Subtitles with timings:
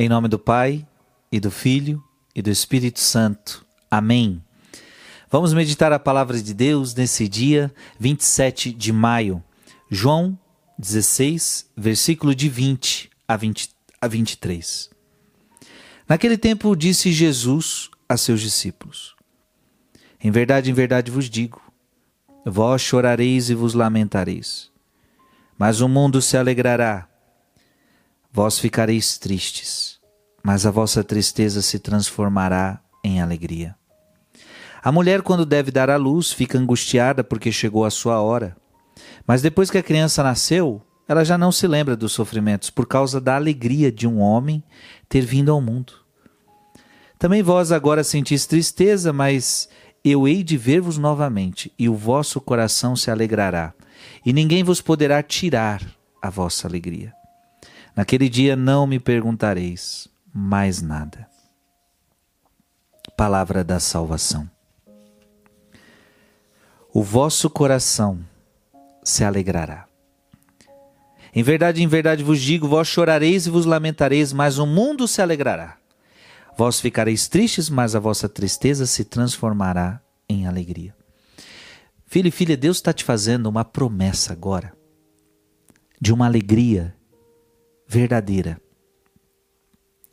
[0.00, 0.86] Em nome do Pai,
[1.32, 2.00] e do Filho,
[2.32, 3.66] e do Espírito Santo.
[3.90, 4.40] Amém.
[5.28, 9.42] Vamos meditar a palavra de Deus nesse dia 27 de maio.
[9.90, 10.38] João
[10.78, 14.88] 16, versículo de 20 a, 20 a 23.
[16.08, 19.16] Naquele tempo disse Jesus a seus discípulos:
[20.22, 21.60] Em verdade, em verdade vos digo,
[22.46, 24.70] vós chorareis e vos lamentareis,
[25.58, 27.08] mas o mundo se alegrará
[28.30, 29.87] Vós ficareis tristes,
[30.48, 33.76] mas a vossa tristeza se transformará em alegria.
[34.82, 38.56] A mulher, quando deve dar à luz, fica angustiada porque chegou a sua hora.
[39.26, 43.20] Mas depois que a criança nasceu, ela já não se lembra dos sofrimentos por causa
[43.20, 44.64] da alegria de um homem
[45.06, 45.92] ter vindo ao mundo.
[47.18, 49.68] Também vós agora sentis tristeza, mas
[50.02, 53.74] eu hei de ver-vos novamente, e o vosso coração se alegrará,
[54.24, 55.82] e ninguém vos poderá tirar
[56.22, 57.12] a vossa alegria.
[57.94, 61.28] Naquele dia não me perguntareis mais nada.
[63.16, 64.48] Palavra da salvação.
[66.92, 68.18] O vosso coração
[69.02, 69.86] se alegrará.
[71.34, 75.20] Em verdade, em verdade vos digo: vós chorareis e vos lamentareis, mas o mundo se
[75.20, 75.76] alegrará.
[76.56, 80.94] Vós ficareis tristes, mas a vossa tristeza se transformará em alegria.
[82.06, 84.72] Filho e filha, Deus está te fazendo uma promessa agora
[86.00, 86.94] de uma alegria
[87.86, 88.60] verdadeira.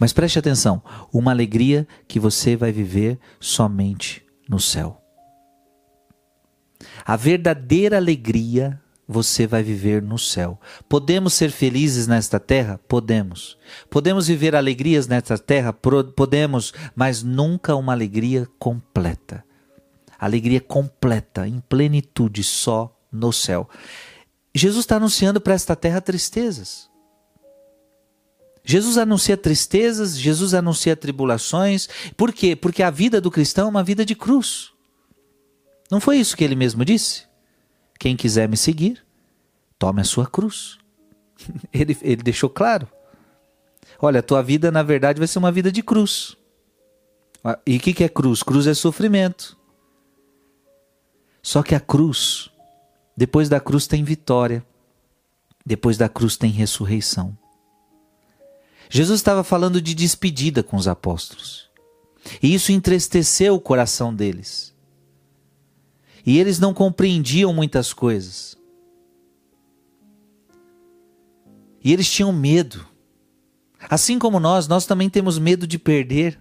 [0.00, 4.98] Mas preste atenção, uma alegria que você vai viver somente no céu.
[7.04, 10.58] A verdadeira alegria você vai viver no céu.
[10.88, 12.80] Podemos ser felizes nesta terra?
[12.88, 13.58] Podemos.
[13.90, 15.72] Podemos viver alegrias nesta terra?
[15.72, 19.44] Podemos, mas nunca uma alegria completa.
[20.18, 23.68] Alegria completa, em plenitude, só no céu.
[24.54, 26.89] Jesus está anunciando para esta terra tristezas.
[28.70, 31.88] Jesus anuncia tristezas, Jesus anuncia tribulações.
[32.16, 32.54] Por quê?
[32.54, 34.70] Porque a vida do cristão é uma vida de cruz.
[35.90, 37.24] Não foi isso que ele mesmo disse?
[37.98, 39.04] Quem quiser me seguir,
[39.76, 40.78] tome a sua cruz.
[41.72, 42.86] Ele, ele deixou claro.
[43.98, 46.36] Olha, a tua vida na verdade vai ser uma vida de cruz.
[47.42, 48.42] Ah, e o que, que é cruz?
[48.42, 49.56] Cruz é sofrimento.
[51.42, 52.50] Só que a cruz,
[53.16, 54.62] depois da cruz tem vitória,
[55.64, 57.39] depois da cruz tem ressurreição.
[58.90, 61.70] Jesus estava falando de despedida com os apóstolos.
[62.42, 64.74] E isso entristeceu o coração deles.
[66.26, 68.58] E eles não compreendiam muitas coisas.
[71.82, 72.84] E eles tinham medo.
[73.88, 76.38] Assim como nós, nós também temos medo de perder.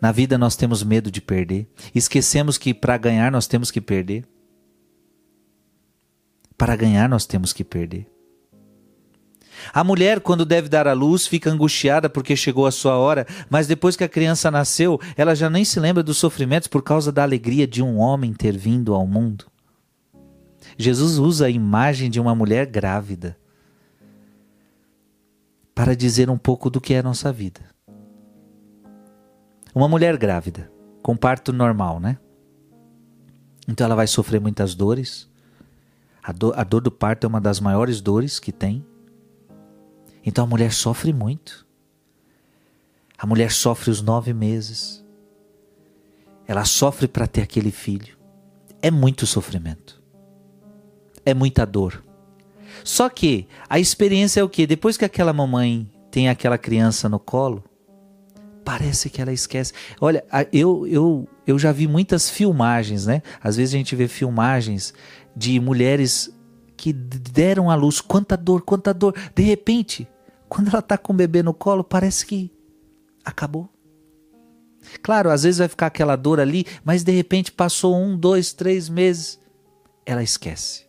[0.00, 1.68] Na vida nós temos medo de perder.
[1.94, 4.26] Esquecemos que para ganhar nós temos que perder.
[6.56, 8.17] Para ganhar nós temos que perder.
[9.78, 13.68] A mulher, quando deve dar à luz, fica angustiada porque chegou a sua hora, mas
[13.68, 17.22] depois que a criança nasceu, ela já nem se lembra dos sofrimentos por causa da
[17.22, 19.46] alegria de um homem ter vindo ao mundo.
[20.76, 23.38] Jesus usa a imagem de uma mulher grávida
[25.76, 27.60] para dizer um pouco do que é a nossa vida.
[29.72, 30.68] Uma mulher grávida,
[31.00, 32.18] com parto normal, né?
[33.68, 35.30] Então ela vai sofrer muitas dores.
[36.20, 38.84] A dor, a dor do parto é uma das maiores dores que tem.
[40.28, 41.66] Então a mulher sofre muito.
[43.16, 45.02] A mulher sofre os nove meses.
[46.46, 48.14] Ela sofre para ter aquele filho.
[48.82, 50.02] É muito sofrimento.
[51.24, 52.04] É muita dor.
[52.84, 54.66] Só que a experiência é o que?
[54.66, 57.64] Depois que aquela mamãe tem aquela criança no colo,
[58.62, 59.72] parece que ela esquece.
[59.98, 60.22] Olha,
[60.52, 63.22] eu, eu, eu já vi muitas filmagens, né?
[63.42, 64.92] Às vezes a gente vê filmagens
[65.34, 66.30] de mulheres
[66.76, 68.02] que deram à luz.
[68.02, 69.14] Quanta dor, quanta dor.
[69.34, 70.06] De repente,
[70.48, 72.50] quando ela está com o bebê no colo, parece que
[73.24, 73.68] acabou.
[75.02, 78.88] Claro, às vezes vai ficar aquela dor ali, mas de repente passou um, dois, três
[78.88, 79.38] meses,
[80.06, 80.86] ela esquece.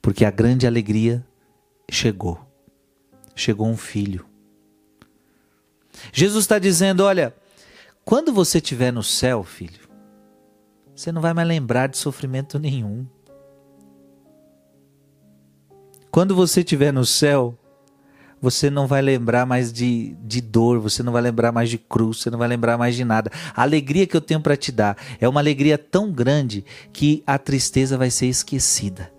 [0.00, 1.26] Porque a grande alegria
[1.90, 2.40] chegou.
[3.34, 4.24] Chegou um filho.
[6.12, 7.34] Jesus está dizendo: olha,
[8.04, 9.88] quando você estiver no céu, filho,
[10.94, 13.06] você não vai mais lembrar de sofrimento nenhum.
[16.10, 17.58] Quando você estiver no céu,
[18.40, 22.18] você não vai lembrar mais de, de dor, você não vai lembrar mais de cruz,
[22.18, 23.30] você não vai lembrar mais de nada.
[23.54, 27.38] A alegria que eu tenho para te dar é uma alegria tão grande que a
[27.38, 29.12] tristeza vai ser esquecida.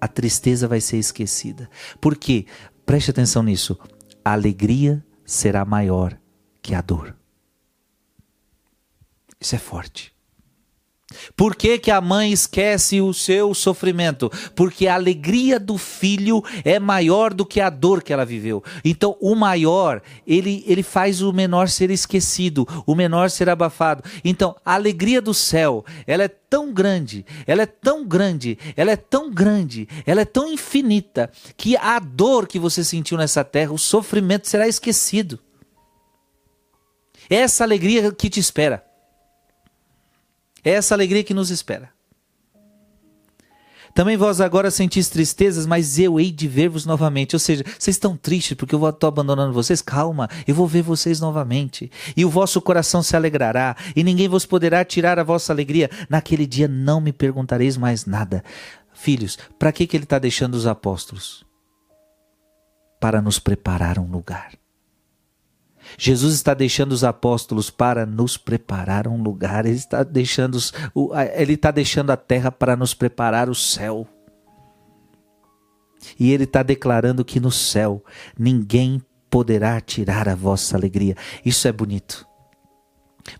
[0.00, 1.68] A tristeza vai ser esquecida.
[2.00, 2.46] Por quê?
[2.84, 3.78] Preste atenção nisso.
[4.24, 6.18] A alegria será maior
[6.62, 7.16] que a dor.
[9.40, 10.12] Isso é forte.
[11.36, 14.30] Por que, que, a mãe esquece o seu sofrimento?
[14.54, 18.62] Porque a alegria do filho é maior do que a dor que ela viveu.
[18.84, 24.04] Então, o maior, ele, ele faz o menor ser esquecido, o menor ser abafado.
[24.24, 28.96] Então, a alegria do céu, ela é tão grande, ela é tão grande, ela é
[28.96, 33.78] tão grande, ela é tão infinita, que a dor que você sentiu nessa terra, o
[33.78, 35.38] sofrimento será esquecido.
[37.28, 38.89] Essa alegria que te espera.
[40.64, 41.90] É essa alegria que nos espera.
[43.94, 47.34] Também vós agora sentis tristezas, mas eu hei de ver-vos novamente.
[47.34, 49.82] Ou seja, vocês estão tristes porque eu estou abandonando vocês?
[49.82, 51.90] Calma, eu vou ver vocês novamente.
[52.16, 55.90] E o vosso coração se alegrará, e ninguém vos poderá tirar a vossa alegria.
[56.08, 58.44] Naquele dia não me perguntareis mais nada.
[58.92, 61.44] Filhos, para que, que ele está deixando os apóstolos?
[63.00, 64.52] Para nos preparar um lugar.
[65.98, 70.58] Jesus está deixando os apóstolos para nos preparar um lugar, ele está deixando,
[71.34, 74.06] ele está deixando a terra para nos preparar o céu.
[76.18, 78.02] E ele está declarando que no céu
[78.38, 81.16] ninguém poderá tirar a vossa alegria.
[81.44, 82.26] Isso é bonito.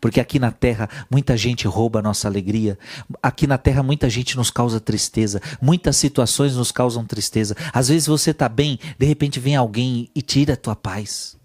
[0.00, 2.78] Porque aqui na terra muita gente rouba a nossa alegria.
[3.22, 5.40] Aqui na terra muita gente nos causa tristeza.
[5.60, 7.56] Muitas situações nos causam tristeza.
[7.72, 11.39] Às vezes você está bem, de repente vem alguém e tira a tua paz.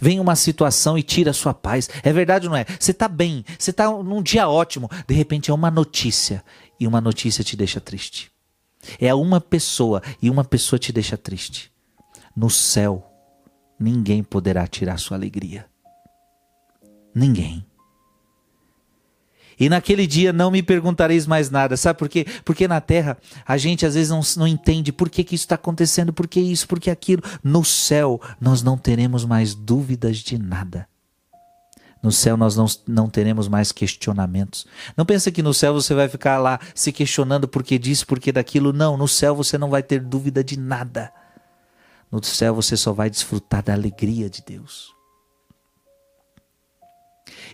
[0.00, 1.88] Vem uma situação e tira a sua paz.
[2.02, 2.64] É verdade ou não é?
[2.78, 4.90] Você está bem, você está num dia ótimo.
[5.06, 6.44] De repente é uma notícia
[6.78, 8.30] e uma notícia te deixa triste.
[8.98, 11.70] É uma pessoa e uma pessoa te deixa triste.
[12.34, 13.06] No céu,
[13.78, 15.66] ninguém poderá tirar sua alegria.
[17.14, 17.66] Ninguém.
[19.60, 21.76] E naquele dia não me perguntareis mais nada.
[21.76, 22.26] Sabe por quê?
[22.46, 25.56] Porque na terra a gente às vezes não, não entende por que, que isso está
[25.56, 27.22] acontecendo, por que isso, por que aquilo.
[27.44, 30.88] No céu nós não teremos mais dúvidas de nada.
[32.02, 34.66] No céu nós não, não teremos mais questionamentos.
[34.96, 38.18] Não pensa que no céu você vai ficar lá se questionando por que disso, por
[38.18, 38.72] que daquilo.
[38.72, 41.12] Não, no céu você não vai ter dúvida de nada.
[42.10, 44.98] No céu você só vai desfrutar da alegria de Deus.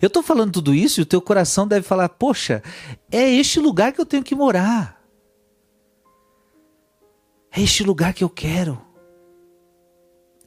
[0.01, 2.63] Eu estou falando tudo isso e o teu coração deve falar: poxa,
[3.11, 4.97] é este lugar que eu tenho que morar.
[7.51, 8.81] É este lugar que eu quero.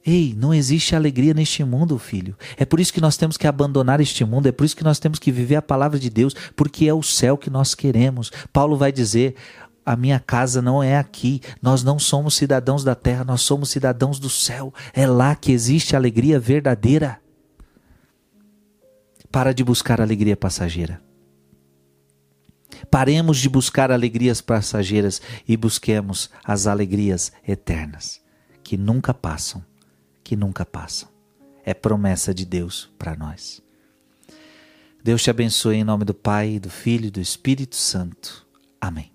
[0.06, 2.36] Ei, não existe alegria neste mundo, filho.
[2.56, 4.98] É por isso que nós temos que abandonar este mundo, é por isso que nós
[4.98, 8.30] temos que viver a palavra de Deus, porque é o céu que nós queremos.
[8.52, 9.34] Paulo vai dizer:
[9.84, 11.40] a minha casa não é aqui.
[11.60, 14.72] Nós não somos cidadãos da terra, nós somos cidadãos do céu.
[14.94, 17.20] É lá que existe alegria verdadeira.
[19.30, 21.00] Para de buscar alegria passageira.
[22.90, 28.20] Paremos de buscar alegrias passageiras e busquemos as alegrias eternas,
[28.64, 29.64] que nunca passam,
[30.24, 31.08] que nunca passam.
[31.64, 33.62] É promessa de Deus para nós.
[35.02, 38.46] Deus te abençoe em nome do Pai, do Filho e do Espírito Santo.
[38.80, 39.12] Amém.